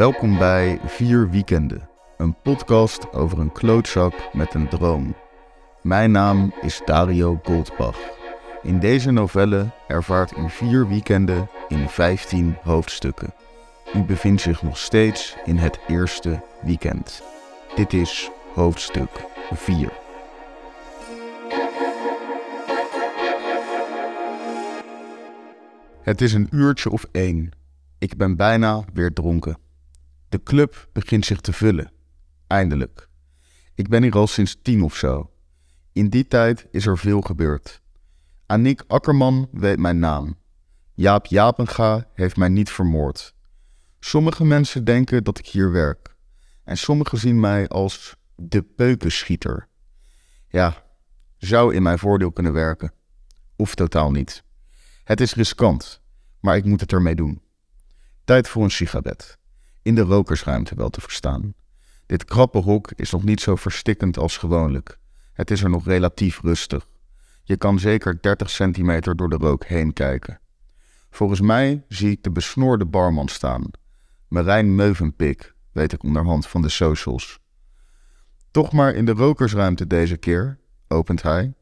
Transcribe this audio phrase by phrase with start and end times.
[0.00, 5.14] Welkom bij Vier Weekenden, een podcast over een klootzak met een droom.
[5.82, 7.98] Mijn naam is Dario Goldbach.
[8.62, 13.34] In deze novelle ervaart u vier weekenden in 15 hoofdstukken.
[13.94, 17.22] U bevindt zich nog steeds in het eerste weekend.
[17.74, 19.92] Dit is hoofdstuk 4.
[26.02, 27.50] Het is een uurtje of één.
[27.98, 29.68] Ik ben bijna weer dronken.
[30.30, 31.92] De club begint zich te vullen.
[32.46, 33.08] Eindelijk.
[33.74, 35.30] Ik ben hier al sinds tien of zo.
[35.92, 37.82] In die tijd is er veel gebeurd.
[38.46, 40.38] Aniek Akkerman weet mijn naam.
[40.94, 43.34] Jaap Japenga heeft mij niet vermoord.
[44.00, 46.16] Sommige mensen denken dat ik hier werk.
[46.64, 49.68] En sommigen zien mij als de peukenschieter.
[50.48, 50.84] Ja,
[51.38, 52.92] zou in mijn voordeel kunnen werken.
[53.56, 54.44] Of totaal niet.
[55.04, 56.02] Het is riskant,
[56.40, 57.42] maar ik moet het ermee doen.
[58.24, 59.38] Tijd voor een sigaret.
[59.82, 61.54] In de rokersruimte wel te verstaan.
[62.06, 64.98] Dit krappe hok is nog niet zo verstikkend als gewoonlijk.
[65.32, 66.88] Het is er nog relatief rustig.
[67.42, 70.40] Je kan zeker 30 centimeter door de rook heen kijken.
[71.10, 73.70] Volgens mij zie ik de besnoorde barman staan.
[74.28, 77.38] Marijn Meuvenpik, weet ik onderhand van de socials.
[78.50, 80.58] Toch maar in de rokersruimte deze keer,
[80.88, 81.54] opent hij.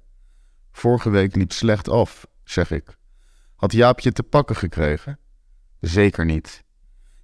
[0.72, 2.96] Vorige week liep slecht af, zeg ik.
[3.55, 5.19] Had Jaap je te pakken gekregen?
[5.80, 6.64] Zeker niet.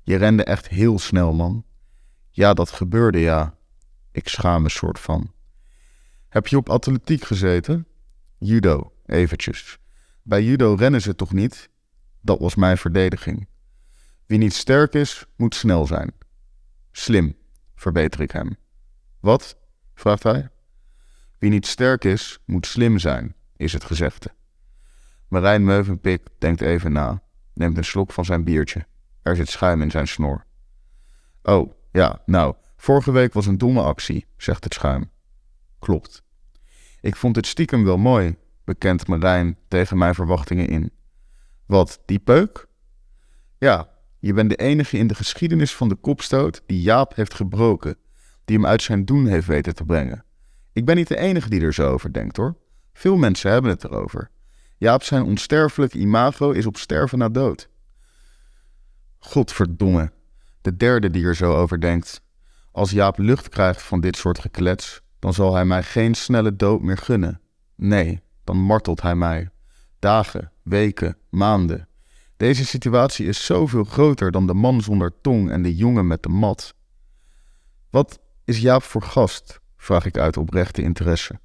[0.05, 1.65] Je rende echt heel snel, man.
[2.31, 3.55] Ja, dat gebeurde, ja.
[4.13, 5.33] Ik schaam me soort van.
[6.29, 7.87] Heb je op atletiek gezeten?
[8.39, 9.79] Judo, eventjes.
[10.23, 11.71] Bij judo rennen ze toch niet?
[12.21, 13.49] Dat was mijn verdediging.
[14.27, 16.13] Wie niet sterk is, moet snel zijn.
[16.93, 17.37] Slim,
[17.75, 18.57] verbeter ik hem.
[19.21, 19.57] Wat?
[19.95, 20.49] vraagt hij.
[21.39, 24.35] Wie niet sterk is, moet slim zijn, is het gezegde.
[25.29, 27.23] Marijn Meuvenpik denkt even na,
[27.55, 28.87] neemt een slok van zijn biertje.
[29.25, 30.45] Er zit schuim in zijn snor.
[31.43, 35.11] Oh, ja, nou, vorige week was een domme actie, zegt het schuim.
[35.79, 36.23] Klopt.
[37.01, 40.93] Ik vond het stiekem wel mooi, bekent Marijn tegen mijn verwachtingen in.
[41.67, 42.67] Wat, die peuk?
[43.59, 43.89] Ja,
[44.19, 47.97] je bent de enige in de geschiedenis van de kopstoot die Jaap heeft gebroken,
[48.45, 50.25] die hem uit zijn doen heeft weten te brengen.
[50.73, 52.57] Ik ben niet de enige die er zo over denkt hoor.
[52.93, 54.31] Veel mensen hebben het erover.
[54.79, 57.69] Jaap zijn onsterfelijk imago is op sterven na dood.
[59.27, 60.13] Godverdomme,
[60.61, 62.23] de derde die er zo over denkt.
[62.73, 66.83] Als Jaap lucht krijgt van dit soort geklets, dan zal hij mij geen snelle dood
[66.83, 67.41] meer gunnen.
[67.75, 69.51] Nee, dan martelt hij mij.
[69.99, 71.89] Dagen, weken, maanden.
[72.37, 76.29] Deze situatie is zoveel groter dan de man zonder tong en de jongen met de
[76.29, 76.75] mat.
[77.91, 79.61] Wat is Jaap voor gast?
[79.77, 81.41] vraag ik uit oprechte interesse.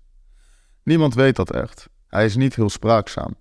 [0.83, 1.89] Niemand weet dat echt.
[2.07, 3.35] Hij is niet heel spraakzaam.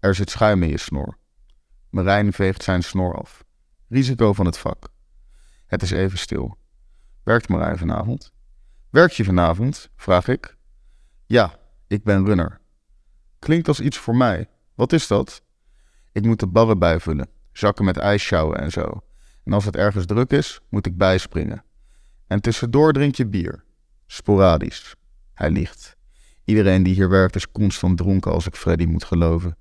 [0.00, 1.22] Er zit schuim in je snor.
[1.94, 3.44] Marijn veegt zijn snor af.
[3.88, 4.88] Risico van het vak.
[5.66, 6.58] Het is even stil.
[7.22, 8.32] Werkt Marijn vanavond?
[8.90, 9.90] Werk je vanavond?
[9.96, 10.56] vraag ik.
[11.26, 12.60] Ja, ik ben runner.
[13.38, 14.48] Klinkt als iets voor mij.
[14.74, 15.42] Wat is dat?
[16.12, 19.02] Ik moet de barren bijvullen, zakken met ijs sjouwen en zo.
[19.44, 21.64] En als het ergens druk is, moet ik bijspringen.
[22.26, 23.64] En tussendoor drink je bier.
[24.06, 24.94] Sporadisch.
[25.34, 25.96] Hij liegt.
[26.44, 29.56] Iedereen die hier werkt is constant dronken als ik Freddy moet geloven.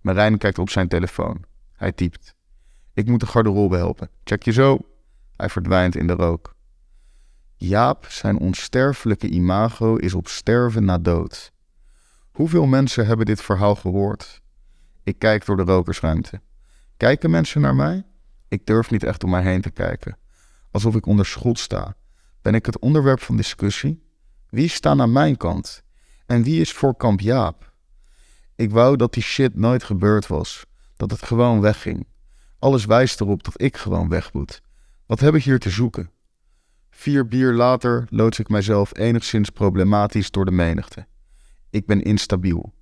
[0.00, 1.48] Marijn kijkt op zijn telefoon.
[1.80, 2.34] Hij typt.
[2.94, 4.10] Ik moet de garderobe helpen.
[4.24, 4.78] Check je zo.
[5.36, 6.54] Hij verdwijnt in de rook.
[7.56, 11.52] Jaap, zijn onsterfelijke imago is op sterven na dood.
[12.30, 14.42] Hoeveel mensen hebben dit verhaal gehoord?
[15.02, 16.40] Ik kijk door de rokersruimte.
[16.96, 18.06] Kijken mensen naar mij?
[18.48, 20.18] Ik durf niet echt om mij heen te kijken.
[20.70, 21.96] Alsof ik onder schot sta.
[22.42, 24.02] Ben ik het onderwerp van discussie?
[24.48, 25.82] Wie staat aan mijn kant?
[26.26, 27.72] En wie is voor kamp Jaap?
[28.56, 30.68] Ik wou dat die shit nooit gebeurd was.
[31.00, 32.06] Dat het gewoon wegging.
[32.58, 34.60] Alles wijst erop dat ik gewoon weg moet.
[35.06, 36.10] Wat heb ik hier te zoeken?
[36.90, 41.06] Vier bier later loods ik mijzelf enigszins problematisch door de menigte.
[41.70, 42.72] Ik ben instabiel.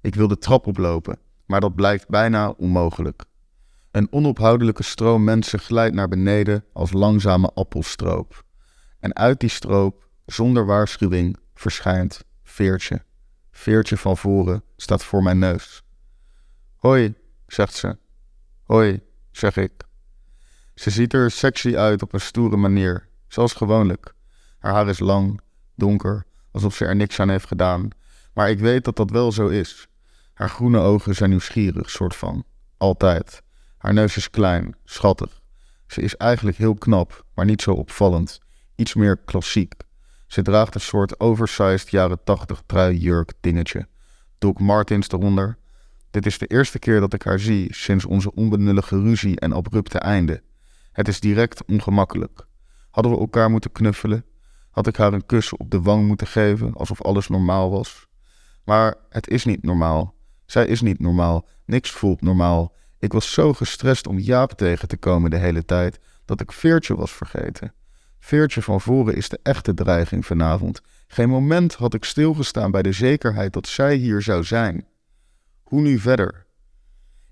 [0.00, 3.24] Ik wil de trap oplopen, maar dat blijkt bijna onmogelijk.
[3.90, 8.44] Een onophoudelijke stroom mensen glijdt naar beneden als langzame appelstroop.
[9.00, 13.02] En uit die stroop, zonder waarschuwing, verschijnt Veertje.
[13.50, 15.82] Veertje van voren staat voor mijn neus.
[16.76, 17.14] Hoi,
[17.52, 17.98] zegt ze.
[18.62, 19.00] Hoi,
[19.30, 19.72] zeg ik.
[20.74, 24.14] Ze ziet er sexy uit op een stoere manier, zoals gewoonlijk.
[24.58, 25.40] Haar haar is lang,
[25.74, 27.88] donker, alsof ze er niks aan heeft gedaan,
[28.34, 29.88] maar ik weet dat dat wel zo is.
[30.34, 32.44] Haar groene ogen zijn nieuwsgierig, soort van.
[32.76, 33.42] Altijd.
[33.78, 35.40] Haar neus is klein, schattig.
[35.86, 38.38] Ze is eigenlijk heel knap, maar niet zo opvallend.
[38.76, 39.74] Iets meer klassiek.
[40.26, 43.88] Ze draagt een soort oversized jaren 80 trui-jurk dingetje.
[44.38, 45.58] Doc Martens eronder.
[46.10, 49.98] Dit is de eerste keer dat ik haar zie sinds onze onbenullige ruzie en abrupte
[49.98, 50.42] einde.
[50.92, 52.46] Het is direct ongemakkelijk.
[52.90, 54.24] Hadden we elkaar moeten knuffelen?
[54.70, 58.06] Had ik haar een kus op de wang moeten geven, alsof alles normaal was?
[58.64, 60.14] Maar het is niet normaal.
[60.46, 61.48] Zij is niet normaal.
[61.64, 62.74] Niks voelt normaal.
[62.98, 66.96] Ik was zo gestrest om Jaap tegen te komen de hele tijd dat ik Veertje
[66.96, 67.72] was vergeten.
[68.18, 70.80] Veertje van voren is de echte dreiging vanavond.
[71.06, 74.86] Geen moment had ik stilgestaan bij de zekerheid dat zij hier zou zijn.
[75.68, 76.46] Hoe nu verder?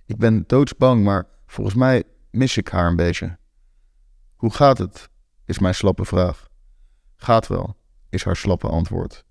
[0.06, 3.38] Ik ben doodsbang, maar volgens mij mis ik haar een beetje.
[4.35, 5.09] Hoe gaat het?
[5.44, 6.49] is mijn slappe vraag.
[7.17, 7.77] Gaat wel,
[8.11, 9.25] is haar slappe antwoord.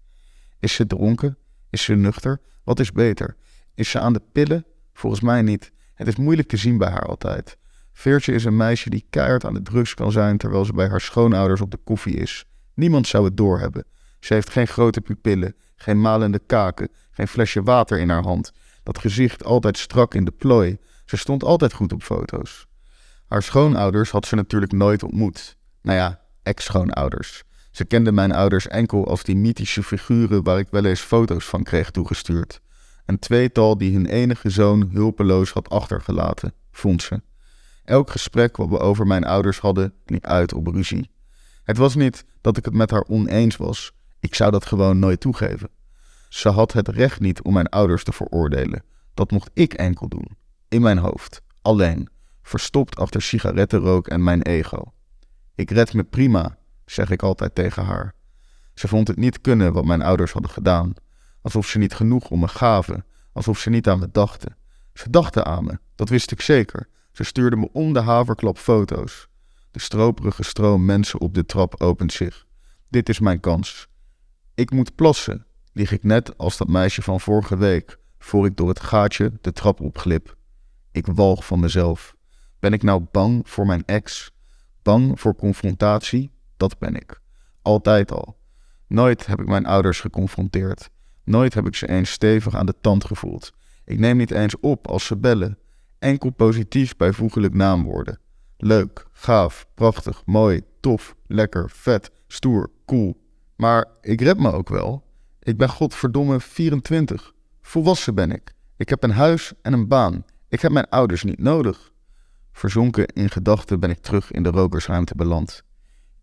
[0.60, 1.38] Is ze dronken?
[1.70, 2.42] Is ze nuchter?
[2.64, 3.36] Wat is beter?
[3.74, 4.66] Is ze aan de pillen?
[4.94, 5.72] Volgens mij niet.
[5.94, 7.58] Het is moeilijk te zien bij haar altijd.
[7.92, 11.02] Veertje is een meisje die keihard aan de drugs kan zijn terwijl ze bij haar
[11.02, 12.46] schoonouders op de koffie is.
[12.74, 13.86] Niemand zou het doorhebben.
[14.20, 18.52] Ze heeft geen grote pupillen, geen malende kaken, geen flesje water in haar hand.
[18.86, 20.78] Dat gezicht altijd strak in de plooi.
[21.06, 22.68] Ze stond altijd goed op foto's.
[23.28, 25.58] Haar schoonouders had ze natuurlijk nooit ontmoet.
[25.82, 27.44] Nou ja, ex-schoonouders.
[27.72, 31.64] Ze kende mijn ouders enkel als die mythische figuren waar ik wel eens foto's van
[31.64, 32.62] kreeg toegestuurd.
[33.06, 37.22] Een tweetal die hun enige zoon hulpeloos had achtergelaten, vond ze.
[37.84, 41.12] Elk gesprek wat we over mijn ouders hadden, liep uit op ruzie.
[41.64, 43.92] Het was niet dat ik het met haar oneens was.
[44.20, 45.70] Ik zou dat gewoon nooit toegeven.
[46.30, 48.84] Ze had het recht niet om mijn ouders te veroordelen.
[49.14, 50.38] Dat mocht ik enkel doen.
[50.68, 51.42] In mijn hoofd.
[51.62, 52.10] Alleen.
[52.42, 54.94] Verstopt achter sigarettenrook en mijn ego.
[55.56, 58.14] Ik red me prima, zeg ik altijd tegen haar.
[58.74, 60.94] Ze vond het niet kunnen wat mijn ouders hadden gedaan.
[61.42, 63.06] Alsof ze niet genoeg om me gaven.
[63.34, 64.58] Alsof ze niet aan me dachten.
[64.94, 66.88] Ze dachten aan me, dat wist ik zeker.
[67.12, 69.28] Ze stuurde me om de haverklap foto's.
[69.72, 72.46] De stroperige stroom mensen op de trap opent zich.
[72.90, 73.88] Dit is mijn kans.
[74.54, 75.46] Ik moet plassen,
[75.76, 79.52] lieg ik net als dat meisje van vorige week, voor ik door het gaatje de
[79.52, 80.36] trap opglip.
[80.92, 82.16] Ik walg van mezelf.
[82.60, 84.32] Ben ik nou bang voor mijn ex?
[84.82, 86.32] Bang voor confrontatie?
[86.58, 87.22] Dat ben ik.
[87.62, 88.38] Altijd al.
[88.88, 90.90] Nooit heb ik mijn ouders geconfronteerd.
[91.24, 93.52] Nooit heb ik ze eens stevig aan de tand gevoeld.
[93.86, 95.58] Ik neem niet eens op als ze bellen.
[96.00, 98.20] Enkel positief bijvoeglijk naamwoorden.
[98.58, 103.22] Leuk, gaaf, prachtig, mooi, tof, lekker, vet, stoer, cool.
[103.56, 105.05] Maar ik red me ook wel.
[105.46, 107.34] Ik ben godverdomme 24.
[107.62, 108.54] Volwassen ben ik.
[108.78, 110.26] Ik heb een huis en een baan.
[110.50, 111.92] Ik heb mijn ouders niet nodig.
[112.52, 115.64] Verzonken in gedachten ben ik terug in de rokersruimte beland.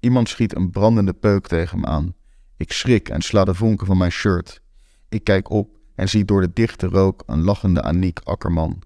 [0.00, 2.14] Iemand schiet een brandende peuk tegen me aan.
[2.56, 4.62] Ik schrik en sla de vonken van mijn shirt.
[5.08, 8.82] Ik kijk op en zie door de dichte rook een lachende Aniek Akkerman.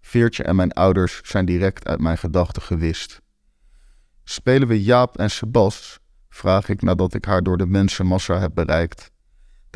[0.00, 3.20] Veertje en mijn ouders zijn direct uit mijn gedachten gewist.
[4.24, 5.98] Spelen we Jaap en Sebas?
[6.28, 9.14] vraag ik nadat ik haar door de mensenmassa heb bereikt.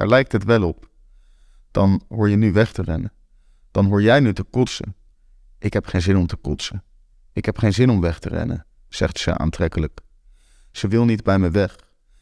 [0.00, 0.88] Daar lijkt het wel op.
[1.70, 3.12] Dan hoor je nu weg te rennen.
[3.70, 4.94] Dan hoor jij nu te kotsen.
[5.58, 6.82] Ik heb geen zin om te kotsen.
[7.32, 10.00] Ik heb geen zin om weg te rennen, zegt ze aantrekkelijk.
[10.70, 11.76] Ze wil niet bij me weg.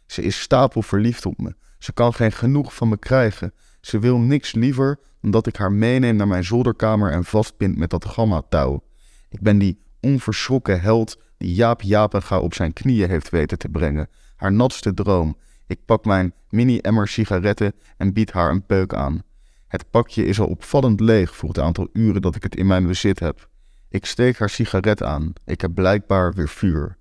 [0.07, 1.55] Ze is stapel verliefd op me.
[1.79, 3.53] Ze kan geen genoeg van me krijgen.
[3.81, 7.91] Ze wil niks liever dan dat ik haar meeneem naar mijn zolderkamer en vastbind met
[7.91, 8.85] dat gamma-touw.
[9.29, 14.09] Ik ben die onverschrokken held die Jaap Japenga op zijn knieën heeft weten te brengen.
[14.37, 15.37] Haar natste droom.
[15.69, 19.23] Ik pak mijn mini-emmer sigaretten en bied haar een peuk aan.
[19.67, 22.87] Het pakje is al opvallend leeg voor het aantal uren dat ik het in mijn
[22.87, 23.49] bezit heb.
[23.88, 25.33] Ik steek haar sigaret aan.
[25.45, 26.97] Ik heb blijkbaar weer vuur.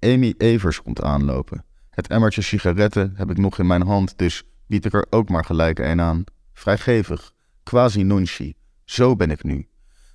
[0.00, 1.64] Amy Evers komt aanlopen.
[1.90, 5.44] Het emmertje sigaretten heb ik nog in mijn hand, dus bied ik er ook maar
[5.44, 6.24] gelijk een aan.
[6.52, 8.54] Vrijgevig, quasi nonchi.
[8.84, 9.68] Zo ben ik nu.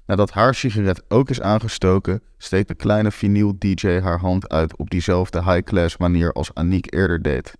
[0.05, 4.89] Nadat haar sigaret ook is aangestoken, steekt de kleine vinyl DJ haar hand uit op
[4.89, 7.59] diezelfde high-class manier als Aniek eerder deed.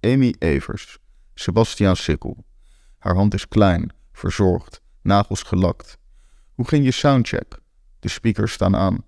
[0.00, 0.98] Amy Evers,
[1.34, 2.44] Sebastian Sikkel.
[2.98, 5.98] Haar hand is klein, verzorgd, nagels gelakt.
[6.54, 7.58] Hoe ging je soundcheck?
[8.00, 9.04] De speakers staan aan.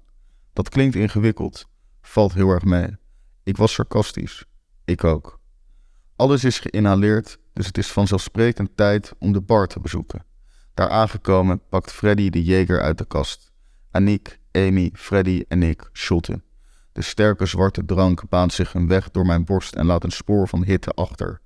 [0.52, 1.66] Dat klinkt ingewikkeld,
[2.02, 2.97] valt heel erg mee.
[3.42, 4.44] Ik was sarcastisch.
[4.85, 5.40] Ik ook.
[6.16, 10.25] Alles is geïnhaleerd, dus het is vanzelfsprekend tijd om de bar te bezoeken.
[10.75, 13.52] Daar aangekomen pakt Freddy de jeger uit de kast.
[13.90, 16.44] Aniek, Amy, Freddy en ik shotten.
[17.00, 20.49] De sterke zwarte drank baant zich een weg door mijn borst en laat een spoor
[20.49, 21.40] van hitte achter.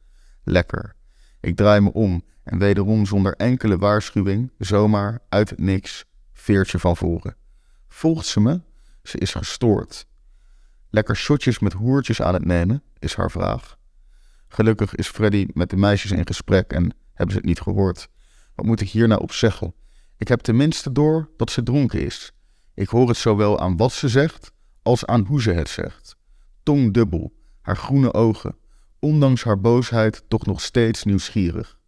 [0.44, 0.94] Lekker.
[1.40, 6.96] Ik draai me om en wederom zonder enkele waarschuwing, zomaar uit het niks, veertje van
[6.96, 7.37] voren.
[7.88, 8.61] Volgt ze me?
[9.02, 10.06] Ze is gestoord.
[10.90, 13.76] Lekker shotjes met hoertjes aan het nemen, is haar vraag.
[14.49, 18.08] Gelukkig is Freddy met de meisjes in gesprek en hebben ze het niet gehoord.
[18.54, 19.75] Wat moet ik hier nou op zeggen?
[20.16, 22.32] Ik heb tenminste door dat ze dronken is.
[22.75, 24.52] Ik hoor het zowel aan wat ze zegt
[24.84, 26.16] als aan hoe ze het zegt.
[26.62, 28.56] Tong dubbel, haar groene ogen,
[28.98, 31.78] ondanks haar boosheid toch nog steeds nieuwsgierig.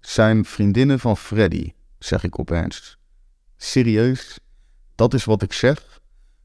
[0.00, 2.98] Zijn vriendinnen van Freddy, zeg ik opeens.
[3.56, 4.38] Serieus?
[4.94, 6.00] Dat is wat ik zeg?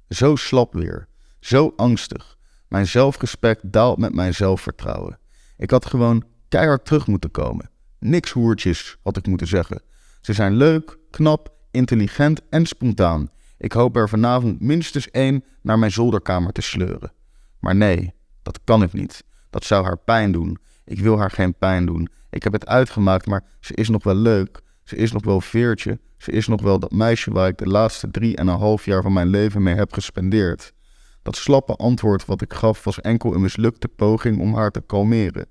[0.09, 1.07] Zo slap weer.
[1.39, 2.37] Zo angstig.
[2.67, 5.19] Mijn zelfrespect daalt met mijn zelfvertrouwen.
[5.57, 7.69] Ik had gewoon keihard terug moeten komen.
[7.99, 9.81] Niks hoertjes, had ik moeten zeggen.
[10.21, 13.29] Ze zijn leuk, knap, intelligent en spontaan.
[13.63, 17.11] Ik hoop er vanavond minstens één naar mijn zolderkamer te sleuren.
[17.59, 19.23] Maar nee, dat kan ik niet.
[19.49, 20.57] Dat zou haar pijn doen.
[20.85, 22.09] Ik wil haar geen pijn doen.
[22.29, 24.61] Ik heb het uitgemaakt, maar ze is nog wel leuk.
[24.83, 25.99] Ze is nog wel veertje.
[26.17, 29.01] Ze is nog wel dat meisje waar ik de laatste drie en een half jaar
[29.01, 30.73] van mijn leven mee heb gespendeerd.
[31.21, 35.45] Dat slappe antwoord wat ik gaf was enkel een mislukte poging om haar te kalmeren.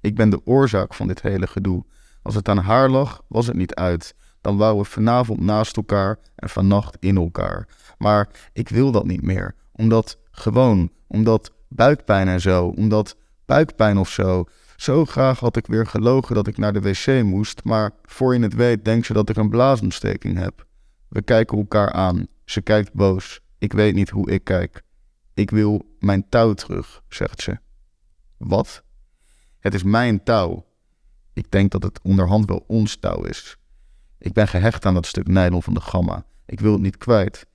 [0.00, 1.84] Ik ben de oorzaak van dit hele gedoe.
[2.22, 4.14] Als het aan haar lag, was het niet uit.
[4.42, 7.68] Dan wouden we vanavond naast elkaar en vannacht in elkaar.
[7.98, 9.54] Maar ik wil dat niet meer.
[9.72, 14.44] Omdat, gewoon, omdat buikpijn en zo, omdat buikpijn of zo.
[14.76, 18.40] Zo graag had ik weer gelogen dat ik naar de wc moest, maar voor je
[18.40, 20.66] het weet denkt ze dat ik een blaasontsteking heb.
[21.08, 22.26] We kijken elkaar aan.
[22.44, 23.40] Ze kijkt boos.
[23.58, 24.82] Ik weet niet hoe ik kijk.
[25.34, 27.58] Ik wil mijn touw terug, zegt ze.
[28.36, 28.82] Wat?
[29.60, 30.66] Het is mijn touw.
[31.32, 33.56] Ik denk dat het onderhand wel ons touw is.
[34.22, 36.24] Ik ben gehecht aan dat stuk nylon van de gamma.
[36.46, 37.46] Ik wil het niet kwijt.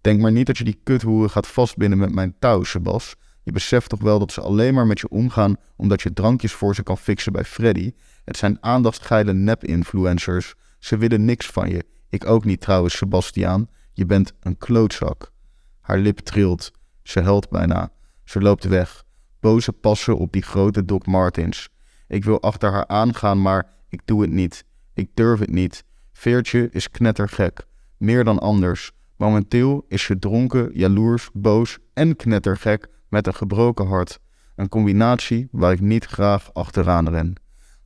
[0.00, 3.14] Denk maar niet dat je die kuthoeren gaat vastbinden met mijn touw, Sebas.
[3.42, 6.74] Je beseft toch wel dat ze alleen maar met je omgaan omdat je drankjes voor
[6.74, 7.92] ze kan fixen bij Freddy.
[8.24, 10.54] Het zijn aandachtsgeile nep-influencers.
[10.78, 11.84] Ze willen niks van je.
[12.08, 13.68] Ik ook niet trouwens, Sebastiaan.
[13.92, 15.32] Je bent een klootzak.
[15.80, 16.70] Haar lip trilt.
[17.02, 17.90] Ze huilt bijna.
[18.24, 19.04] Ze loopt weg.
[19.40, 21.68] Boze passen op die grote Doc Martens.
[22.08, 24.64] Ik wil achter haar aangaan, maar ik doe het niet.
[24.94, 25.84] Ik durf het niet.
[26.16, 27.66] Veertje is knettergek.
[27.96, 28.92] Meer dan anders.
[29.16, 34.20] Momenteel is ze dronken, jaloers, boos en knettergek met een gebroken hart.
[34.56, 37.34] Een combinatie waar ik niet graag achteraan ren.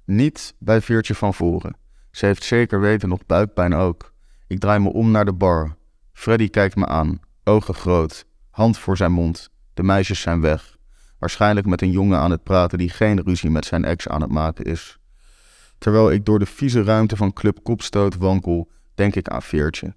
[0.05, 1.77] Niet bij Veertje van voren.
[2.11, 4.13] Ze heeft zeker weten nog buikpijn ook.
[4.47, 5.77] Ik draai me om naar de bar.
[6.13, 9.51] Freddy kijkt me aan, ogen groot, hand voor zijn mond.
[9.75, 10.77] De meisjes zijn weg.
[11.19, 14.31] Waarschijnlijk met een jongen aan het praten die geen ruzie met zijn ex aan het
[14.31, 14.98] maken is.
[15.79, 19.95] Terwijl ik door de vieze ruimte van Club Kopstoot wankel, denk ik aan Veertje.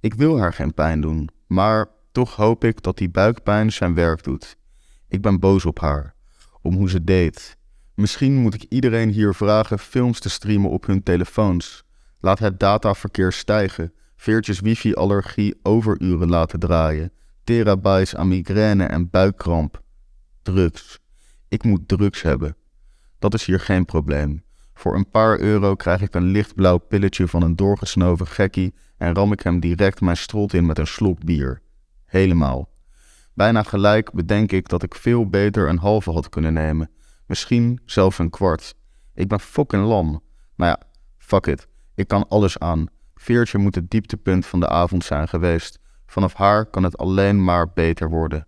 [0.00, 4.22] Ik wil haar geen pijn doen, maar toch hoop ik dat die buikpijn zijn werk
[4.22, 4.56] doet.
[5.08, 6.14] Ik ben boos op haar,
[6.62, 7.56] om hoe ze deed.
[7.94, 11.84] Misschien moet ik iedereen hier vragen films te streamen op hun telefoons.
[12.20, 17.12] Laat het dataverkeer stijgen, veertjes wifi-allergie overuren laten draaien,
[17.44, 19.82] terabytes aan migraine en buikkramp.
[20.42, 20.98] Drugs.
[21.48, 22.56] Ik moet drugs hebben.
[23.18, 24.42] Dat is hier geen probleem.
[24.82, 29.32] Voor een paar euro krijg ik een lichtblauw pilletje van een doorgesnoven gekkie en ram
[29.32, 31.62] ik hem direct mijn strot in met een slok bier.
[32.04, 32.68] Helemaal.
[33.34, 36.90] Bijna gelijk bedenk ik dat ik veel beter een halve had kunnen nemen.
[37.26, 38.74] Misschien zelfs een kwart.
[39.14, 40.22] Ik ben fucking lam.
[40.54, 40.80] Maar ja,
[41.18, 41.68] fuck it.
[41.94, 42.86] Ik kan alles aan.
[43.14, 45.78] Veertje moet het dieptepunt van de avond zijn geweest.
[46.06, 48.46] Vanaf haar kan het alleen maar beter worden.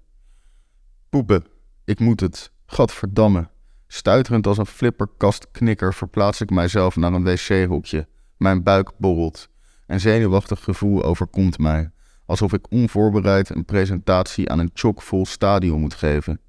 [1.09, 1.45] Poepen.
[1.85, 2.53] Ik moet het.
[2.67, 3.53] Gadverdamme.
[3.87, 8.09] Stuiterend als een flipperkastknikker verplaats ik mijzelf naar een wc-hoekje.
[8.37, 9.49] Mijn buik borrelt.
[9.87, 11.91] Een zenuwachtig gevoel overkomt mij
[12.27, 16.41] alsof ik onvoorbereid een presentatie aan een chockvol stadion moet geven.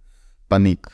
[0.48, 0.88] Paniek.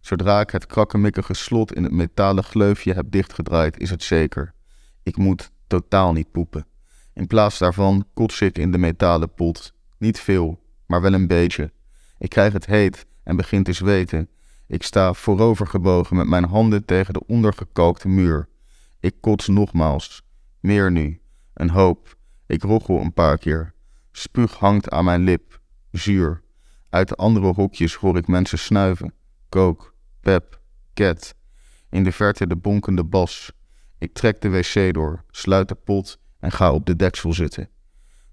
[0.00, 4.54] Zodra ik het krakkemikkige slot in het metalen gleufje heb dichtgedraaid, is het zeker.
[5.02, 6.66] Ik moet totaal niet poepen.
[7.14, 9.72] In plaats daarvan kots ik in de metalen pot.
[9.98, 11.72] Niet veel, maar wel een beetje.
[12.18, 14.28] Ik krijg het heet en begin te zweten.
[14.70, 18.48] Ik sta voorovergebogen met mijn handen tegen de ondergekookte muur.
[19.00, 20.22] Ik kots nogmaals.
[20.60, 21.20] Meer nu.
[21.54, 22.16] Een hoop.
[22.46, 23.74] Ik roggel een paar keer.
[24.12, 25.60] Spuug hangt aan mijn lip,
[25.90, 26.42] zuur.
[26.90, 29.14] Uit de andere hokjes hoor ik mensen snuiven.
[29.48, 30.60] Kook, pep,
[30.94, 31.34] ket.
[31.88, 33.52] In de verte de bonkende bas.
[33.98, 37.68] Ik trek de wc door, sluit de pot en ga op de deksel zitten.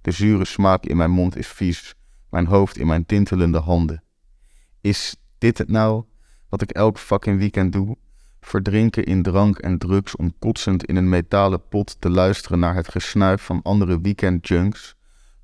[0.02, 1.96] De zure smaak in mijn mond is vies,
[2.30, 4.04] mijn hoofd in mijn tintelende handen.
[4.82, 6.06] Is dit het nou
[6.50, 7.98] wat ik elk fucking weekend doe?
[8.40, 12.88] Verdrinken in drank en drugs om kotsend in een metalen pot te luisteren naar het
[12.88, 14.96] gesnuif van andere weekendjunks?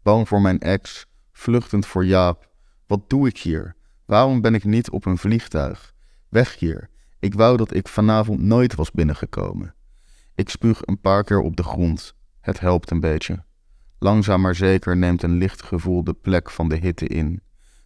[0.04, 2.50] bang voor mijn ex, vluchtend voor Jaap.
[2.88, 3.76] Wat doe ik hier?
[4.06, 5.94] Waarom ben ik niet op een vliegtuig?
[6.30, 6.90] Weg hier.
[7.20, 9.76] Ik wou dat ik vanavond nooit was binnengekomen.
[10.36, 12.16] Ik spuug een paar keer op de grond.
[12.42, 13.44] Het helpt een beetje.
[14.00, 17.42] Langzaam maar zeker neemt een licht gevoel de plek van de hitte in.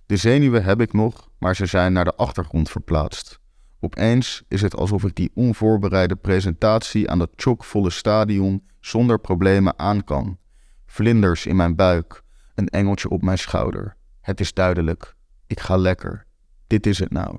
[0.08, 3.40] De zenuwen heb ik nog, maar ze zijn naar de achtergrond verplaatst.
[3.80, 10.04] Opeens is het alsof ik die onvoorbereide presentatie aan dat chockvolle stadion zonder problemen aan
[10.04, 10.38] kan.
[10.86, 12.22] Vlinders in mijn buik,
[12.56, 13.96] een engeltje op mijn schouder.
[14.22, 15.16] Het is duidelijk.
[15.48, 16.26] Ik ga lekker.
[16.68, 17.38] Dit is het nou.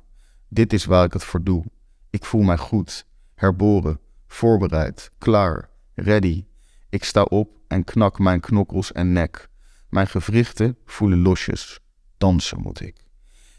[0.49, 1.65] Dit is waar ik het voor doe.
[2.11, 6.45] Ik voel mij goed, herboren, voorbereid, klaar, ready.
[6.89, 9.49] Ik sta op en knak mijn knokkels en nek.
[9.89, 11.81] Mijn gewrichten voelen losjes.
[12.19, 12.97] Dansen moet ik.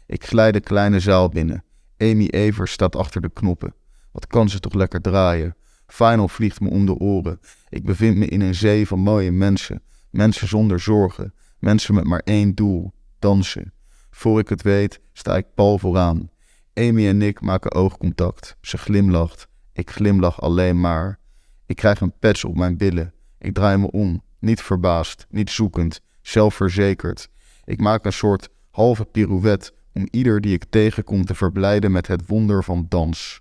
[0.06, 1.64] Ik glijd de kleine zaal binnen.
[1.98, 3.74] Amy Evers staat achter de knoppen.
[4.12, 5.56] Wat kan ze toch lekker draaien?
[5.86, 7.40] Final vliegt me om de oren.
[7.68, 9.82] Ik bevind me in een zee van mooie mensen.
[10.10, 11.34] Mensen zonder zorgen.
[11.58, 13.72] Mensen met maar één doel: dansen.
[14.10, 16.30] Voor ik het weet, sta ik pal vooraan.
[16.74, 18.56] Amy en ik maken oogcontact.
[18.60, 19.48] Ze glimlacht.
[19.72, 21.18] Ik glimlach alleen maar.
[21.66, 23.12] Ik krijg een patch op mijn billen.
[23.38, 24.22] Ik draai me om.
[24.38, 27.28] Niet verbaasd, niet zoekend, zelfverzekerd.
[27.70, 32.26] Ik maak een soort halve pirouette om ieder die ik tegenkom te verblijden met het
[32.26, 33.40] wonder van dans.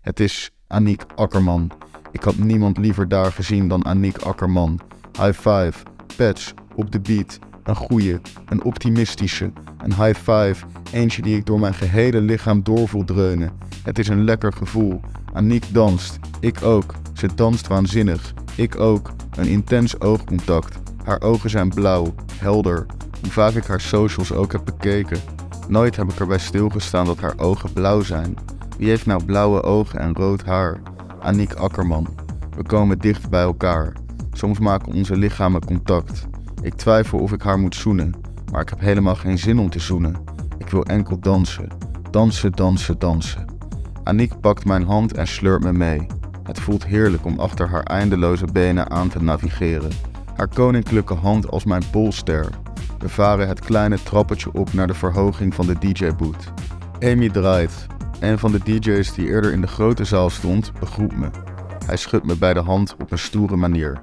[0.00, 1.70] Het is Aniek Akkerman.
[2.12, 4.80] Ik had niemand liever daar gezien dan Aniek Akkerman.
[5.12, 5.72] High five,
[6.16, 7.38] patch, op de beat.
[7.62, 10.66] Een goeie, een optimistische, een high five.
[10.92, 13.52] Eentje die ik door mijn gehele lichaam door voel dreunen.
[13.82, 15.00] Het is een lekker gevoel.
[15.32, 16.94] Aniek danst, ik ook.
[17.12, 19.12] Ze danst waanzinnig, ik ook.
[19.36, 20.78] Een intens oogcontact.
[21.04, 22.86] Haar ogen zijn blauw, helder.
[23.22, 25.20] Hoe vaak ik haar socials ook heb bekeken.
[25.68, 28.36] Nooit heb ik erbij stilgestaan dat haar ogen blauw zijn.
[28.78, 30.80] Wie heeft nou blauwe ogen en rood haar?
[31.20, 32.08] Aniek Akkerman.
[32.56, 33.92] We komen dicht bij elkaar.
[34.32, 36.26] Soms maken onze lichamen contact.
[36.62, 38.14] Ik twijfel of ik haar moet zoenen,
[38.52, 40.16] maar ik heb helemaal geen zin om te zoenen.
[40.58, 41.68] Ik wil enkel dansen.
[42.10, 43.44] Dansen, dansen, dansen.
[44.04, 46.06] Aniek pakt mijn hand en sleurt me mee.
[46.42, 49.90] Het voelt heerlijk om achter haar eindeloze benen aan te navigeren.
[50.36, 52.48] Haar koninklijke hand als mijn polster.
[53.02, 56.52] We varen het kleine trappetje op naar de verhoging van de DJ-boot.
[57.00, 57.86] Amy draait.
[58.20, 61.30] Een van de DJ's die eerder in de grote zaal stond, begroet me.
[61.86, 64.02] Hij schudt me bij de hand op een stoere manier.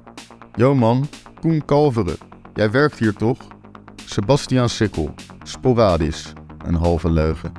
[0.54, 1.08] Yo man,
[1.40, 2.16] Koen Kalveren.
[2.54, 3.38] Jij werkt hier toch?
[4.04, 5.14] Sebastian Sikkel.
[5.42, 6.32] Sporadisch.
[6.64, 7.52] Een halve leugen.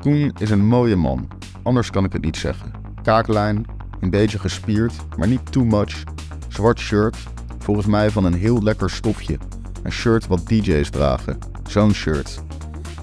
[0.00, 1.28] Koen is een mooie man.
[1.62, 2.70] Anders kan ik het niet zeggen.
[3.02, 3.64] Kaaklijn,
[4.00, 6.02] een beetje gespierd, maar niet too much.
[6.48, 7.16] Zwart shirt,
[7.58, 9.38] volgens mij van een heel lekker stofje.
[9.82, 11.38] Een shirt wat DJ's dragen.
[11.66, 12.42] Zo'n shirt.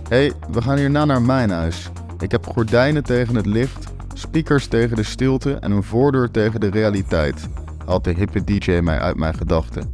[0.10, 1.90] Hé, hey, we gaan hierna naar mijn huis.
[2.20, 6.70] Ik heb gordijnen tegen het licht, speakers tegen de stilte en een voordeur tegen de
[6.70, 7.48] realiteit.
[7.86, 9.92] Haalt de hippe DJ mij uit mijn gedachten.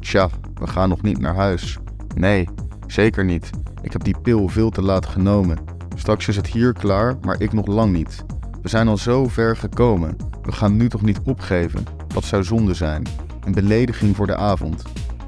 [0.00, 1.78] Tja, we gaan nog niet naar huis.
[2.14, 2.48] Nee,
[2.86, 3.50] zeker niet.
[3.82, 5.58] Ik heb die pil veel te laat genomen.
[5.94, 8.24] Straks is het hier klaar, maar ik nog lang niet.
[8.62, 10.16] We zijn al zo ver gekomen.
[10.42, 11.86] We gaan nu toch niet opgeven?
[12.06, 13.06] Dat zou zonde zijn.
[13.44, 14.82] Een belediging voor de avond.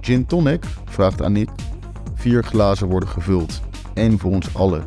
[0.05, 0.65] Gin tonic?
[0.85, 1.51] vraagt Aniek.
[2.15, 3.61] Vier glazen worden gevuld.
[3.95, 4.85] Eén voor ons allen.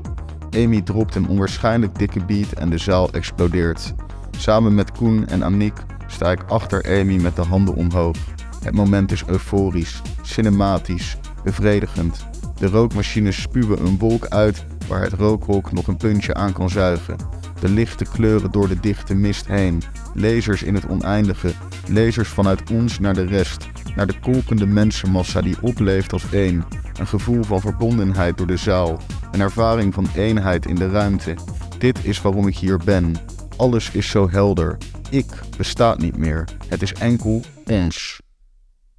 [0.52, 3.94] Amy dropt een onwaarschijnlijk dikke beat en de zaal explodeert.
[4.38, 5.74] Samen met Koen en Aniek
[6.08, 8.16] sta ik achter Amy met de handen omhoog.
[8.64, 12.26] Het moment is euforisch, cinematisch, bevredigend.
[12.60, 17.18] De rookmachines spuwen een wolk uit waar het rookhok nog een puntje aan kan zuigen.
[17.60, 19.82] De lichte kleuren door de dichte mist heen.
[20.14, 21.52] Lasers in het oneindige.
[21.88, 23.68] Lasers vanuit ons naar de rest.
[23.98, 26.66] Naar de kolkende mensenmassa die opleeft als één.
[27.00, 29.02] Een gevoel van verbondenheid door de zaal.
[29.32, 31.36] Een ervaring van eenheid in de ruimte.
[31.78, 33.16] Dit is waarom ik hier ben.
[33.56, 34.78] Alles is zo helder.
[35.10, 35.26] Ik
[35.58, 36.50] bestaat niet meer.
[36.68, 38.22] Het is enkel ons.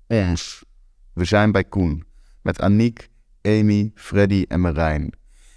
[0.07, 0.65] Ons.
[1.13, 2.05] We zijn bij Koen.
[2.43, 3.09] Met Aniek,
[3.43, 5.13] Amy, Freddy en Marijn.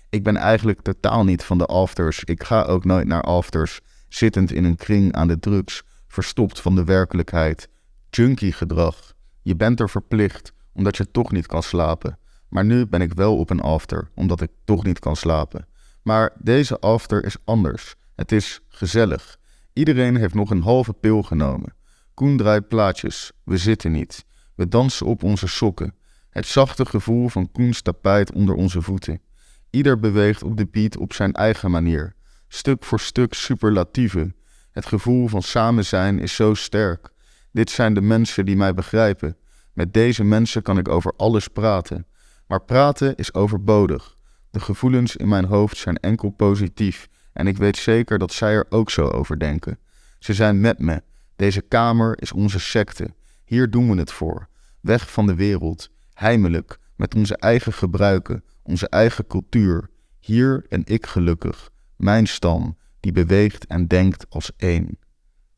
[0.09, 2.23] Ik ben eigenlijk totaal niet van de afters.
[2.23, 3.79] Ik ga ook nooit naar afters.
[4.09, 5.83] Zittend in een kring aan de drugs.
[6.07, 7.69] Verstopt van de werkelijkheid.
[8.09, 9.10] Junkie gedrag.
[9.41, 12.17] Je bent er verplicht, omdat je toch niet kan slapen.
[12.47, 15.67] Maar nu ben ik wel op een after, omdat ik toch niet kan slapen.
[16.01, 17.95] Maar deze after is anders.
[18.15, 19.37] Het is gezellig.
[19.73, 21.73] Iedereen heeft nog een halve pil genomen.
[22.13, 23.31] Koen draait plaatjes.
[23.43, 24.25] We zitten niet.
[24.55, 25.95] We dansen op onze sokken.
[26.29, 29.21] Het zachte gevoel van Koens tapijt onder onze voeten.
[29.69, 32.15] Ieder beweegt op de beat op zijn eigen manier.
[32.47, 34.35] Stuk voor stuk superlatieven.
[34.71, 37.10] Het gevoel van samen zijn is zo sterk.
[37.51, 39.37] Dit zijn de mensen die mij begrijpen.
[39.73, 42.05] Met deze mensen kan ik over alles praten.
[42.47, 44.15] Maar praten is overbodig.
[44.49, 48.65] De gevoelens in mijn hoofd zijn enkel positief en ik weet zeker dat zij er
[48.69, 49.79] ook zo over denken.
[50.19, 51.01] Ze zijn met me.
[51.35, 53.13] Deze kamer is onze secte.
[53.45, 54.47] Hier doen we het voor.
[54.79, 55.89] Weg van de wereld.
[56.13, 59.89] Heimelijk, met onze eigen gebruiken, onze eigen cultuur.
[60.19, 61.69] Hier ben ik gelukkig.
[61.95, 64.97] Mijn stam, die beweegt en denkt als één.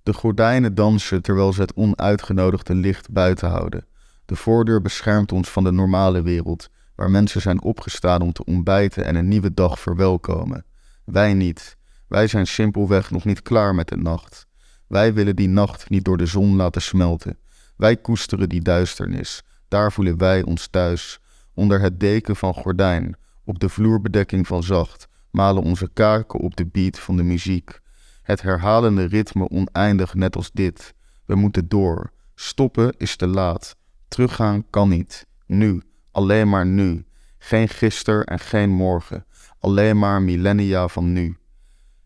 [0.03, 3.85] De gordijnen dansen terwijl ze het onuitgenodigde licht buiten houden.
[4.25, 9.05] De voordeur beschermt ons van de normale wereld, waar mensen zijn opgestaan om te ontbijten
[9.05, 10.65] en een nieuwe dag verwelkomen.
[11.05, 11.77] Wij niet.
[12.07, 14.47] Wij zijn simpelweg nog niet klaar met de nacht.
[14.87, 17.37] Wij willen die nacht niet door de zon laten smelten.
[17.77, 19.43] Wij koesteren die duisternis.
[19.67, 21.19] Daar voelen wij ons thuis.
[21.53, 26.65] Onder het deken van gordijn, op de vloerbedekking van zacht, malen onze kaken op de
[26.65, 27.81] beat van de muziek.
[28.23, 30.93] Het herhalende ritme oneindig net als dit.
[31.25, 32.12] We moeten door.
[32.36, 33.75] Stoppen is te laat.
[34.07, 35.27] Teruggaan kan niet.
[35.45, 35.81] Nu,
[36.12, 37.05] alleen maar nu.
[37.38, 39.25] Geen gister en geen morgen.
[39.59, 41.38] alleen maar millennia van nu.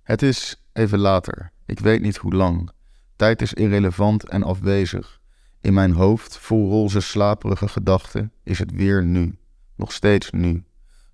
[0.03, 2.69] Het is even later, ik weet niet hoe lang.
[3.15, 5.19] Tijd is irrelevant en afwezig.
[5.62, 9.38] In mijn hoofd, vol roze slaperige gedachten, is het weer nu.
[9.75, 10.63] Nog steeds nu.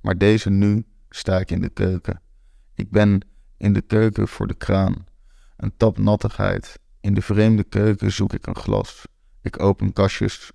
[0.02, 2.22] Maar deze nu sta ik in de keuken.
[2.76, 3.22] Ik ben
[3.64, 5.06] in de keuken voor de kraan.
[5.58, 6.80] Een tap nattigheid.
[7.02, 9.06] In de vreemde keuken zoek ik een glas.
[9.42, 10.52] Ik open kastjes.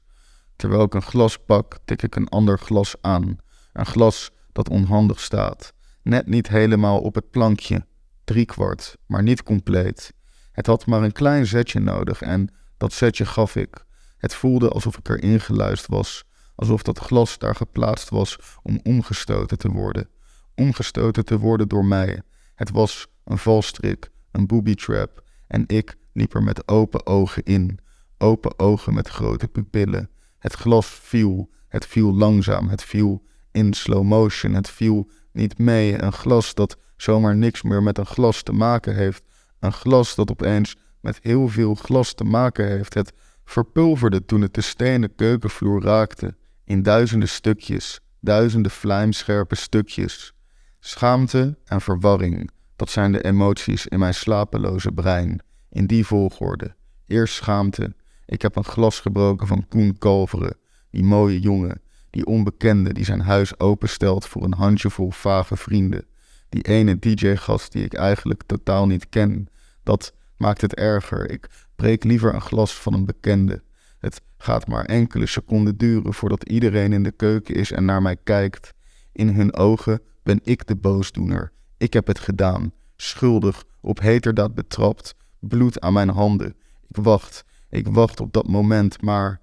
[0.57, 3.37] Terwijl ik een glas pak, tik ik een ander glas aan.
[3.73, 5.73] Een glas dat onhandig staat.
[6.03, 7.87] Net niet helemaal op het plankje.
[8.25, 10.13] Driekwart, maar niet compleet.
[10.53, 13.85] Het had maar een klein zetje nodig en dat zetje gaf ik.
[14.17, 19.59] Het voelde alsof ik er ingeluisterd was, alsof dat glas daar geplaatst was om omgestoten
[19.59, 20.09] te worden.
[20.55, 22.23] Omgestoten te worden door mij.
[22.59, 27.79] Het was een valstrik, een booby trap, en ik liep er met open ogen in.
[28.19, 30.11] Open ogen met grote pupillen.
[30.39, 36.03] Het glas viel, het viel langzaam, het viel in slow motion, het viel niet mee.
[36.03, 39.23] Een glas dat zomaar niks meer met een glas te maken heeft.
[39.61, 42.95] Een glas dat opeens met heel veel glas te maken heeft.
[42.95, 43.13] Het
[43.45, 46.37] verpulverde toen het de stenen keukenvloer raakte.
[46.65, 50.33] In duizenden stukjes, duizenden vlijmscherpe stukjes.
[50.81, 55.43] Schaamte en verwarring, dat zijn de emoties in mijn slapeloze brein.
[55.71, 56.75] In die volgorde.
[57.07, 57.95] Eerst schaamte.
[58.27, 60.57] Ik heb een glas gebroken van Koen Kalveren,
[60.91, 66.07] die mooie jongen, die onbekende die zijn huis openstelt voor een handjevol vage vrienden.
[66.49, 69.49] Die ene DJ-gast die ik eigenlijk totaal niet ken.
[69.83, 71.31] Dat maakt het erger.
[71.31, 73.63] Ik breek liever een glas van een bekende.
[73.99, 78.17] Het gaat maar enkele seconden duren voordat iedereen in de keuken is en naar mij
[78.25, 78.75] kijkt.
[79.13, 81.53] In hun ogen ben ik de boosdoener.
[81.77, 82.73] Ik heb het gedaan.
[82.97, 86.57] Schuldig, op heterdaad betrapt, bloed aan mijn handen.
[86.89, 89.41] Ik wacht, ik wacht op dat moment, maar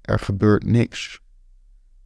[0.00, 1.20] er gebeurt niks.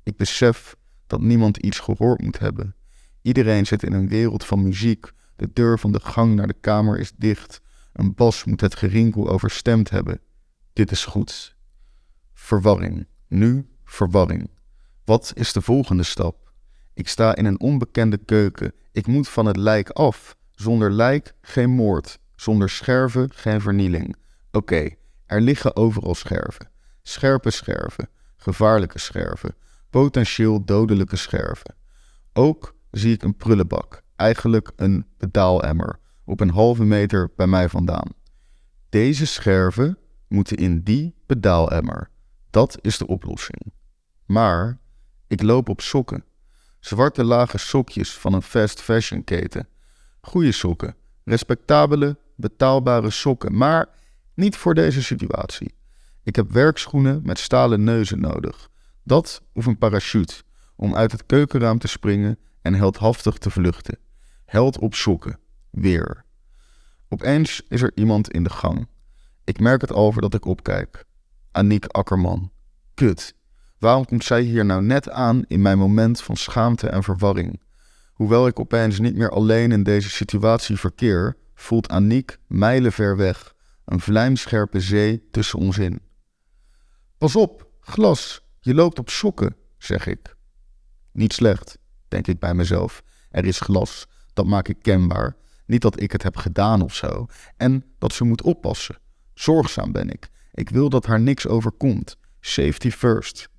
[0.02, 2.74] Ik besef dat niemand iets gehoord moet hebben.
[3.22, 5.12] Iedereen zit in een wereld van muziek.
[5.36, 7.60] De deur van de gang naar de kamer is dicht.
[7.92, 10.20] Een bas moet het gerinkel overstemd hebben.
[10.72, 11.56] Dit is goed.
[12.32, 13.06] Verwarring.
[13.28, 14.50] Nu verwarring.
[15.04, 16.43] Wat is de volgende stap?
[16.94, 18.72] Ik sta in een onbekende keuken.
[18.92, 20.36] Ik moet van het lijk af.
[20.50, 22.18] Zonder lijk geen moord.
[22.36, 24.16] Zonder scherven geen vernieling.
[24.52, 24.88] Oké,
[25.26, 26.70] er liggen overal scherven.
[27.02, 28.08] Scherpe scherven.
[28.36, 29.54] Gevaarlijke scherven.
[29.90, 31.74] Potentieel dodelijke scherven.
[32.32, 34.02] Ook zie ik een prullenbak.
[34.16, 35.98] Eigenlijk een pedaalemmer.
[36.24, 38.08] Op een halve meter bij mij vandaan.
[38.88, 42.10] Deze scherven moeten in die pedaalemmer.
[42.50, 43.72] Dat is de oplossing.
[44.26, 44.78] Maar
[45.26, 46.24] ik loop op sokken.
[46.84, 49.68] Zwarte lage sokjes van een fast fashion keten.
[50.20, 50.96] Goede sokken.
[51.24, 53.56] Respectabele, betaalbare sokken.
[53.56, 53.88] Maar
[54.34, 55.74] niet voor deze situatie.
[56.22, 58.68] Ik heb werkschoenen met stalen neuzen nodig.
[59.02, 60.42] Dat of een parachute.
[60.76, 63.98] Om uit het keukenraam te springen en heldhaftig te vluchten.
[64.44, 65.38] Held op sokken.
[65.70, 66.24] Weer.
[67.08, 68.88] Opeens is er iemand in de gang.
[69.44, 71.04] Ik merk het al voordat ik opkijk.
[71.52, 72.50] Aniek Akkerman.
[72.94, 73.34] Kut.
[73.84, 77.60] Waarom komt zij hier nou net aan in mijn moment van schaamte en verwarring?
[78.12, 84.00] Hoewel ik opeens niet meer alleen in deze situatie verkeer, voelt Aniek mijlenver weg, een
[84.00, 86.00] vlijmscherpe zee tussen ons in.
[87.18, 90.36] Pas op, glas, je loopt op sokken, zeg ik.
[91.12, 93.02] Niet slecht, denk ik bij mezelf.
[93.30, 95.36] Er is glas, dat maak ik kenbaar.
[95.66, 97.26] Niet dat ik het heb gedaan of zo.
[97.56, 98.98] En dat ze moet oppassen.
[99.34, 100.28] Zorgzaam ben ik.
[100.52, 102.16] Ik wil dat haar niks overkomt.
[102.40, 103.52] Safety first.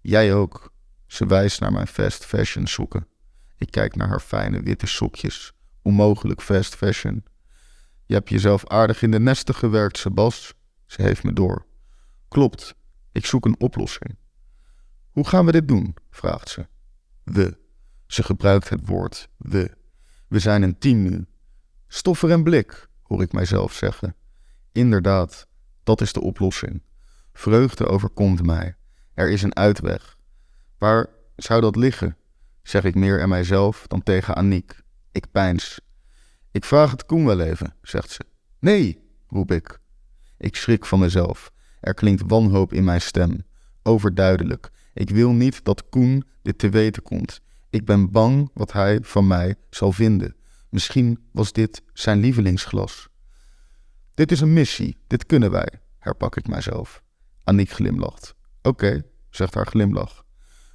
[0.00, 0.72] Jij ook.
[1.06, 3.06] Ze wijst naar mijn fast fashion sokken.
[3.56, 5.52] Ik kijk naar haar fijne witte sokjes.
[5.82, 7.24] Onmogelijk fast fashion.
[8.06, 10.54] Je hebt jezelf aardig in de nesten gewerkt, Sebas.
[10.86, 11.66] Ze heeft me door.
[12.28, 12.74] Klopt,
[13.12, 14.18] ik zoek een oplossing.
[15.10, 15.96] Hoe gaan we dit doen?
[16.10, 16.66] vraagt ze.
[17.24, 17.58] We.
[18.06, 19.76] Ze gebruikt het woord we.
[20.28, 21.26] We zijn een team nu.
[21.88, 24.16] Stoffer en blik, hoor ik mijzelf zeggen.
[24.72, 25.46] Inderdaad,
[25.82, 26.82] dat is de oplossing.
[27.32, 28.76] Vreugde overkomt mij.
[29.14, 30.16] Er is een uitweg.
[30.78, 32.16] Waar zou dat liggen?
[32.62, 34.80] Zeg ik meer aan mijzelf dan tegen Aniek.
[35.12, 35.80] Ik pijns.
[36.50, 38.20] Ik vraag het Koen wel even, zegt ze.
[38.58, 39.78] Nee, roep ik.
[40.38, 41.52] Ik schrik van mezelf.
[41.80, 43.44] Er klinkt wanhoop in mijn stem.
[43.82, 44.70] Overduidelijk.
[44.94, 47.40] Ik wil niet dat Koen dit te weten komt.
[47.70, 50.36] Ik ben bang wat hij van mij zal vinden.
[50.68, 53.08] Misschien was dit zijn lievelingsglas.
[54.14, 55.68] Dit is een missie, dit kunnen wij,
[55.98, 57.02] herpak ik mijzelf.
[57.44, 58.34] Aniek glimlacht.
[58.62, 60.24] Oké, zegt haar glimlach.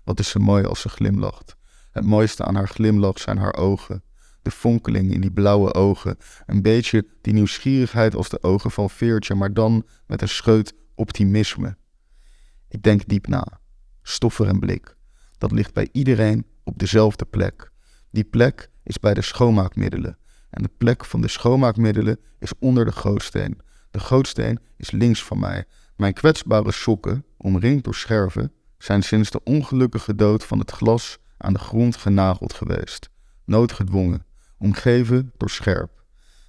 [0.03, 1.55] Wat is ze mooi als ze glimlacht.
[1.91, 4.03] Het mooiste aan haar glimlach zijn haar ogen.
[4.41, 6.17] De fonkeling in die blauwe ogen.
[6.45, 11.77] Een beetje die nieuwsgierigheid als de ogen van Veertje, maar dan met een scheut optimisme.
[12.67, 13.59] Ik denk diep na.
[14.01, 14.95] Stoffer en blik.
[15.37, 17.71] Dat ligt bij iedereen op dezelfde plek.
[18.11, 20.17] Die plek is bij de schoonmaakmiddelen.
[20.49, 23.61] En de plek van de schoonmaakmiddelen is onder de gootsteen.
[23.91, 25.65] De gootsteen is links van mij.
[25.95, 31.53] Mijn kwetsbare sokken, omringd door scherven, zijn sinds de ongelukkige dood van het glas aan
[31.53, 33.09] de grond genageld geweest.
[33.45, 34.25] Noodgedwongen,
[34.57, 36.03] omgeven door scherp.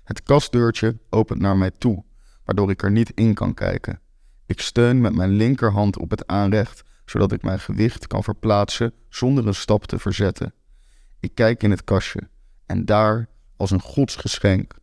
[0.05, 2.05] Het kastdeurtje opent naar mij toe,
[2.45, 4.01] waardoor ik er niet in kan kijken.
[4.47, 9.47] Ik steun met mijn linkerhand op het aanrecht, zodat ik mijn gewicht kan verplaatsen zonder
[9.47, 10.55] een stap te verzetten.
[11.21, 12.29] Ik kijk in het kastje
[12.67, 14.75] en daar, als een godsgeschenk,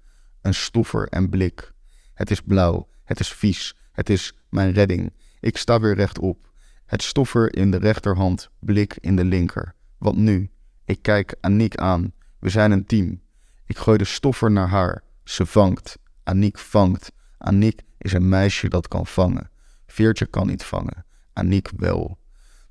[0.42, 1.74] een stoffer en blik.
[2.14, 5.14] Het is blauw, het is vies, het is mijn redding.
[5.40, 6.52] Ik sta weer rechtop.
[6.86, 9.76] Het stoffer in de rechterhand, blik in de linker.
[9.98, 10.50] Wat nu?
[10.86, 12.14] Ik kijk Aniek aan.
[12.40, 13.22] We zijn een team.
[13.66, 15.04] Ik gooi de stoffer naar haar.
[15.24, 15.98] Ze vangt.
[16.24, 17.12] Aniek vangt.
[17.38, 19.50] Aniek is een meisje dat kan vangen.
[19.88, 21.06] Veertje kan niet vangen.
[21.34, 22.18] Aniek wel.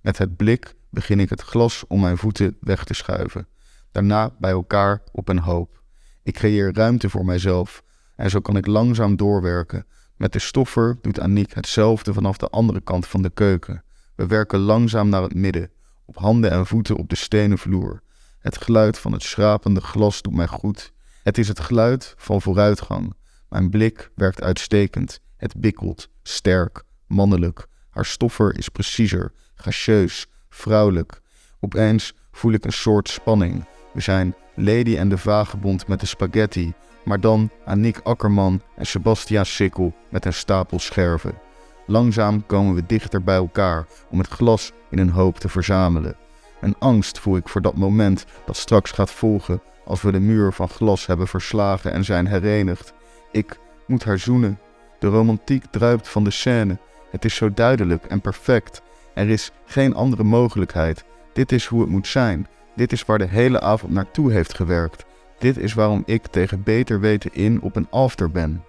[0.01, 3.47] Met het blik begin ik het glas om mijn voeten weg te schuiven.
[3.91, 5.83] Daarna bij elkaar op een hoop.
[6.23, 7.83] Ik creëer ruimte voor mijzelf
[8.17, 9.87] en zo kan ik langzaam doorwerken.
[10.17, 13.85] Met de stoffer doet Aniek hetzelfde vanaf de andere kant van de keuken.
[14.15, 15.71] We werken langzaam naar het midden,
[16.05, 18.03] op handen en voeten op de stenen vloer.
[18.39, 20.93] Het geluid van het schrapende glas doet mij goed.
[21.23, 23.15] Het is het geluid van vooruitgang.
[23.49, 25.21] Mijn blik werkt uitstekend.
[25.37, 27.67] Het bikkelt, sterk, mannelijk.
[27.91, 31.21] Haar stoffer is preciezer, gracieus, vrouwelijk.
[31.61, 33.65] Opeens voel ik een soort spanning.
[33.93, 36.73] We zijn Lady en de Vagebond met de spaghetti,
[37.05, 41.39] maar dan Aniek Akkerman en Sebastiaan Sikkel met een stapel scherven.
[41.87, 46.17] Langzaam komen we dichter bij elkaar om het glas in een hoop te verzamelen.
[46.61, 50.53] Een angst voel ik voor dat moment dat straks gaat volgen als we de muur
[50.53, 52.93] van glas hebben verslagen en zijn herenigd.
[53.33, 54.59] Ik moet haar zoenen.
[54.99, 56.79] De romantiek druipt van de scène.
[57.11, 58.83] Het is zo duidelijk en perfect.
[59.15, 61.05] Er is geen andere mogelijkheid.
[61.33, 62.47] Dit is hoe het moet zijn.
[62.77, 65.05] Dit is waar de hele avond naartoe heeft gewerkt.
[65.43, 68.65] Dit is waarom ik tegen beter weten in op een after ben.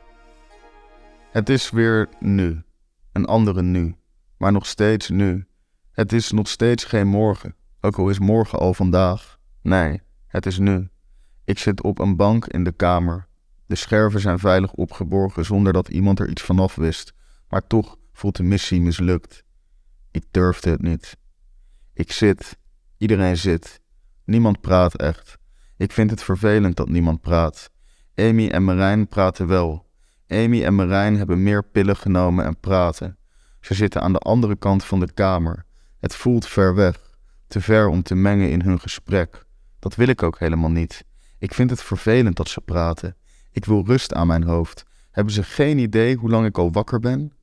[1.32, 2.64] Het is weer nu.
[3.12, 3.96] Een andere nu.
[4.38, 5.46] Maar nog steeds nu.
[5.92, 7.56] Het is nog steeds geen morgen.
[7.82, 9.40] Ook al is morgen al vandaag.
[9.62, 10.90] Nee, het is nu.
[11.46, 13.28] Ik zit op een bank in de kamer.
[13.66, 17.14] De scherven zijn veilig opgeborgen zonder dat iemand er iets vanaf wist.
[17.50, 19.44] Maar toch voelt de missie mislukt.
[20.12, 21.18] Ik durfde het niet.
[21.94, 22.58] Ik zit.
[22.98, 23.82] Iedereen zit.
[24.26, 25.42] Niemand praat echt.
[25.78, 27.70] Ik vind het vervelend dat niemand praat.
[28.16, 29.86] Amy en Marijn praten wel.
[30.28, 33.18] Amy en Marijn hebben meer pillen genomen en praten.
[33.62, 35.66] Ze zitten aan de andere kant van de kamer.
[36.00, 37.00] Het voelt ver weg,
[37.48, 39.46] te ver om te mengen in hun gesprek.
[39.80, 41.06] Dat wil ik ook helemaal niet.
[41.40, 43.16] Ik vind het vervelend dat ze praten.
[43.52, 44.86] Ik wil rust aan mijn hoofd.
[45.12, 47.34] Hebben ze geen idee hoe lang ik al wakker ben?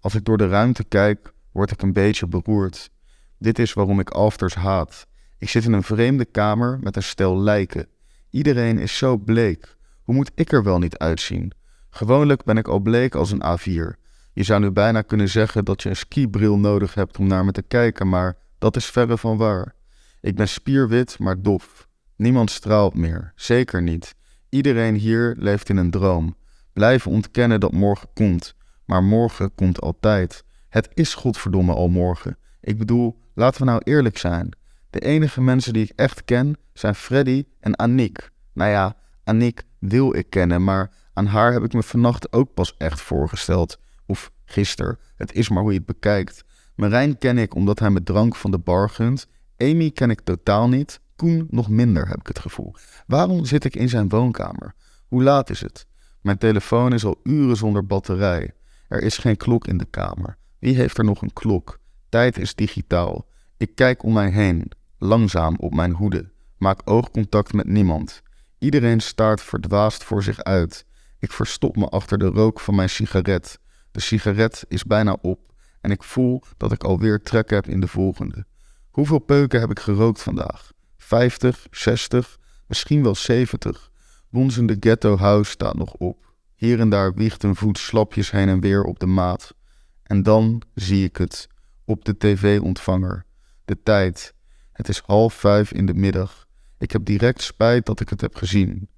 [0.00, 2.90] Als ik door de ruimte kijk, word ik een beetje beroerd.
[3.38, 5.06] Dit is waarom ik afters haat.
[5.38, 7.88] Ik zit in een vreemde kamer met een stel lijken.
[8.30, 9.76] Iedereen is zo bleek.
[10.02, 11.52] Hoe moet ik er wel niet uitzien?
[11.90, 13.98] Gewoonlijk ben ik al bleek als een A4.
[14.32, 17.52] Je zou nu bijna kunnen zeggen dat je een skibril nodig hebt om naar me
[17.52, 19.74] te kijken, maar dat is verre van waar.
[20.20, 21.88] Ik ben spierwit, maar dof.
[22.16, 24.14] Niemand straalt meer, zeker niet.
[24.48, 26.36] Iedereen hier leeft in een droom.
[26.72, 30.44] Blijven ontkennen dat morgen komt, maar morgen komt altijd.
[30.68, 32.38] Het is godverdomme al morgen.
[32.60, 34.48] Ik bedoel, laten we nou eerlijk zijn.
[34.96, 38.30] De enige mensen die ik echt ken zijn Freddy en Aniek.
[38.52, 42.76] Nou ja, Aniek wil ik kennen, maar aan haar heb ik me vannacht ook pas
[42.76, 43.78] echt voorgesteld.
[44.06, 46.44] Of gisteren, het is maar hoe je het bekijkt.
[46.74, 49.26] Marijn ken ik omdat hij me drank van de bar gunt.
[49.56, 51.00] Amy ken ik totaal niet.
[51.16, 52.74] Koen nog minder, heb ik het gevoel.
[53.06, 54.74] Waarom zit ik in zijn woonkamer?
[55.08, 55.86] Hoe laat is het?
[56.20, 58.52] Mijn telefoon is al uren zonder batterij.
[58.88, 60.36] Er is geen klok in de kamer.
[60.58, 61.78] Wie heeft er nog een klok?
[62.08, 63.26] Tijd is digitaal.
[63.58, 66.30] Ik kijk om mij heen, langzaam op mijn hoede.
[66.58, 68.22] Maak oogcontact met niemand.
[68.58, 70.86] Iedereen staart verdwaasd voor zich uit.
[71.18, 73.58] Ik verstop me achter de rook van mijn sigaret.
[73.90, 77.88] De sigaret is bijna op en ik voel dat ik alweer trek heb in de
[77.88, 78.46] volgende.
[78.90, 80.72] Hoeveel peuken heb ik gerookt vandaag?
[80.96, 83.90] 50, 60, misschien wel 70.
[84.30, 86.32] Bonzende ghetto house staat nog op.
[86.54, 89.54] Hier en daar wiegt een voet slapjes heen en weer op de maat.
[90.02, 91.48] En dan zie ik het,
[91.84, 93.24] op de tv-ontvanger.
[93.64, 94.34] De tijd.
[94.76, 96.46] Het is half vijf in de middag.
[96.78, 98.88] Ik heb direct spijt dat ik het heb gezien.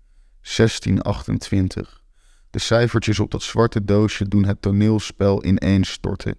[0.57, 2.03] 1628.
[2.51, 6.37] De cijfertjes op dat zwarte doosje doen het toneelspel ineenstorten.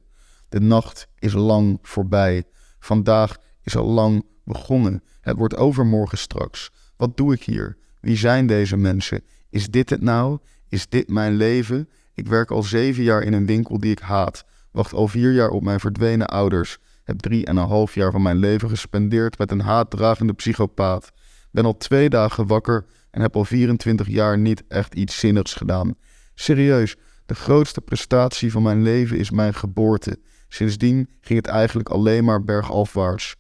[0.50, 2.44] De nacht is lang voorbij.
[2.80, 5.04] Vandaag is al lang begonnen.
[5.22, 6.72] Het wordt overmorgen straks.
[6.98, 7.78] Wat doe ik hier?
[8.02, 9.24] Wie zijn deze mensen?
[9.50, 10.40] Is dit het nou?
[10.70, 11.90] Is dit mijn leven?
[12.14, 14.46] Ik werk al zeven jaar in een winkel die ik haat.
[14.72, 16.78] Wacht al vier jaar op mijn verdwenen ouders.
[17.10, 21.12] Heb drie en een half jaar van mijn leven gespendeerd met een haatdragende psychopaat.
[21.52, 25.96] Ben al twee dagen wakker en heb al 24 jaar niet echt iets zinnigs gedaan.
[26.36, 26.96] Serieus,
[27.26, 30.20] de grootste prestatie van mijn leven is mijn geboorte.
[30.48, 33.36] Sindsdien ging het eigenlijk alleen maar bergafwaarts.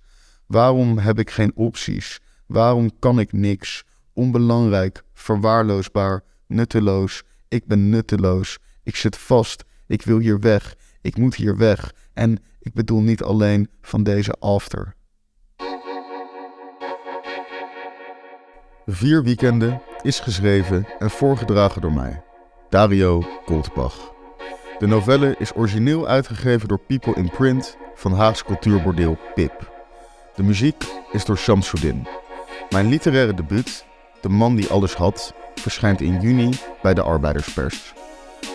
[0.46, 2.20] Waarom heb ik geen opties?
[2.46, 3.84] Waarom kan ik niks?
[4.14, 7.24] Onbelangrijk, verwaarloosbaar, nutteloos.
[7.48, 8.58] Ik ben nutteloos.
[8.84, 9.64] Ik zit vast.
[9.88, 10.76] Ik wil hier weg.
[11.02, 11.92] Ik moet hier weg.
[12.14, 14.96] En ik bedoel niet alleen van deze after.
[18.86, 22.24] Vier weekenden is geschreven en voorgedragen door mij,
[22.70, 24.14] Dario Goldbach.
[24.80, 29.72] De novelle is origineel uitgegeven door People in Print van Haags cultuurbordeel Pip.
[30.36, 32.08] De muziek is door Shamsuddin.
[32.70, 33.86] Mijn literaire debuut,
[34.22, 36.50] De man die alles had, verschijnt in juni
[36.82, 37.94] bij de Arbeiderspers.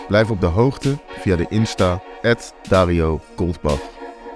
[0.08, 2.02] Blijf op de hoogte via de Insta
[2.68, 3.93] Dario Goldbach.